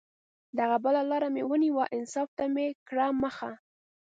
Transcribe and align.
دغه 0.57 0.75
بله 0.83 1.01
لار 1.09 1.23
مې 1.33 1.43
ونیوه، 1.49 1.85
انصاف 1.97 2.29
ته 2.37 2.45
مې 2.53 2.67
کړه 2.87 3.05
مخه 3.21 3.51